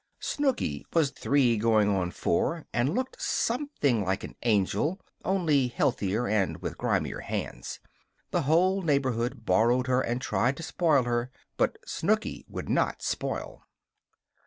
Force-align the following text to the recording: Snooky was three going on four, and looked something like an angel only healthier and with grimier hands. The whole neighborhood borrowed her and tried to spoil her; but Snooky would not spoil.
Snooky 0.19 0.83
was 0.93 1.11
three 1.11 1.57
going 1.57 1.87
on 1.87 2.09
four, 2.09 2.65
and 2.73 2.95
looked 2.95 3.21
something 3.21 4.03
like 4.03 4.23
an 4.23 4.35
angel 4.41 4.99
only 5.23 5.67
healthier 5.67 6.27
and 6.27 6.59
with 6.59 6.75
grimier 6.75 7.19
hands. 7.19 7.79
The 8.31 8.41
whole 8.41 8.81
neighborhood 8.81 9.45
borrowed 9.45 9.85
her 9.85 10.01
and 10.01 10.19
tried 10.19 10.57
to 10.57 10.63
spoil 10.63 11.03
her; 11.03 11.29
but 11.55 11.77
Snooky 11.85 12.45
would 12.49 12.67
not 12.67 13.03
spoil. 13.03 13.61